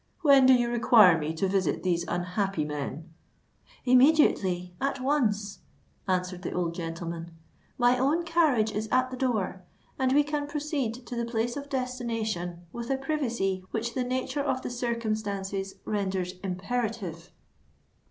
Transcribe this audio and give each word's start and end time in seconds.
When 0.23 0.47
do 0.47 0.53
you 0.55 0.71
require 0.71 1.15
me 1.15 1.31
to 1.35 1.47
visit 1.47 1.83
these 1.83 2.07
unhappy 2.07 2.65
men?" 2.65 3.13
"Immediately—at 3.85 4.99
once," 4.99 5.59
answered 6.07 6.41
the 6.41 6.53
old 6.53 6.73
gentleman. 6.73 7.29
"My 7.77 7.99
own 7.99 8.23
carriage 8.23 8.71
is 8.71 8.89
at 8.91 9.11
the 9.11 9.15
door; 9.15 9.61
and 9.99 10.11
we 10.13 10.23
can 10.23 10.47
proceed 10.47 11.05
to 11.05 11.15
the 11.15 11.23
place 11.29 11.55
of 11.55 11.69
destination 11.69 12.65
with 12.73 12.89
a 12.89 12.97
privacy 12.97 13.63
which 13.69 13.93
the 13.93 14.03
nature 14.03 14.41
of 14.41 14.63
the 14.63 14.71
circumstances 14.71 15.75
renders 15.85 16.33
imperative." 16.43 17.31